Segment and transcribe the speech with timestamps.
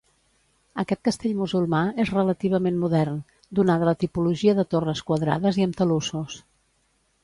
[0.83, 3.21] Aquest castell musulmà és relativament modern,
[3.61, 6.45] donada la tipologia de torres quadrades i amb talussos.